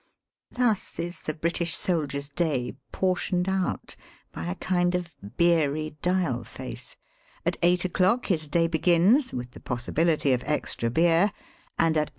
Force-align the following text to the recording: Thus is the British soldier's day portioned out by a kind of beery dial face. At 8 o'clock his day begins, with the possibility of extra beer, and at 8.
Thus 0.49 0.97
is 0.97 1.21
the 1.21 1.33
British 1.35 1.75
soldier's 1.75 2.27
day 2.27 2.73
portioned 2.91 3.47
out 3.47 3.95
by 4.31 4.47
a 4.47 4.55
kind 4.55 4.95
of 4.95 5.13
beery 5.37 5.95
dial 6.01 6.43
face. 6.43 6.97
At 7.45 7.57
8 7.61 7.85
o'clock 7.85 8.25
his 8.25 8.47
day 8.47 8.65
begins, 8.65 9.31
with 9.31 9.51
the 9.51 9.59
possibility 9.59 10.33
of 10.33 10.41
extra 10.47 10.89
beer, 10.89 11.31
and 11.77 11.95
at 11.97 12.07
8. 12.07 12.09